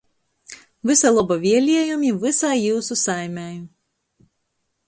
[0.89, 3.57] Vysa loba vieliejumi vysai jiusu saimei!